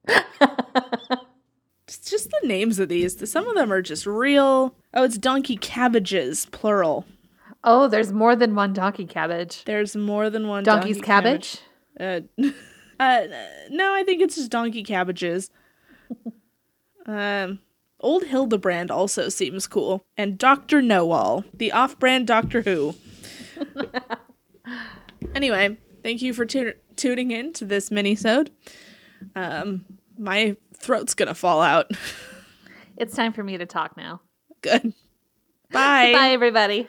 it's 0.07 2.11
just 2.11 2.31
the 2.31 2.49
names 2.49 2.79
of 2.79 2.89
these. 2.89 3.31
Some 3.31 3.47
of 3.47 3.57
them 3.57 3.71
are 3.71 3.83
just 3.83 4.07
real. 4.07 4.75
Oh, 4.95 5.05
it's 5.05 5.19
Donkey 5.19 5.59
Cabbages, 5.59 6.47
plural. 6.47 7.05
Oh, 7.65 7.89
there's 7.89 8.13
more 8.13 8.37
than 8.37 8.55
one 8.55 8.73
donkey 8.73 9.05
cabbage. 9.05 9.65
There's 9.65 9.97
more 9.97 10.31
than 10.31 10.49
one 10.49 10.65
donkey's 10.65 10.97
donkey 10.97 11.07
cabbage. 11.07 11.61
cabbage. 11.99 12.31
Uh, 12.39 12.51
uh, 13.01 13.27
no, 13.71 13.95
I 13.95 14.05
think 14.05 14.23
it's 14.23 14.37
just 14.37 14.51
donkey 14.51 14.83
cabbages. 14.85 15.51
um, 17.07 17.59
Old 18.01 18.25
Hildebrand 18.25 18.91
also 18.91 19.29
seems 19.29 19.67
cool, 19.67 20.05
and 20.17 20.39
Doctor 20.39 20.81
Know-all, 20.81 21.45
the 21.53 21.73
off-brand 21.73 22.29
Doctor 22.29 22.63
Who. 22.63 22.95
anyway, 25.35 25.77
thank 26.05 26.23
you 26.23 26.33
for 26.33 26.47
tu- 26.47 26.75
tuning 26.95 27.33
in 27.33 27.53
to 27.55 27.65
this 27.65 27.91
mini-sode. 27.91 28.53
Um, 29.35 29.85
my 30.17 30.57
throat's 30.77 31.15
gonna 31.15 31.35
fall 31.35 31.61
out. 31.61 31.91
it's 32.97 33.17
time 33.17 33.33
for 33.33 33.43
me 33.43 33.59
to 33.59 33.67
talk 33.67 33.97
now. 33.97 34.21
Good. 34.63 34.93
Bye. 35.73 36.13
Bye, 36.13 36.31
everybody. 36.31 36.89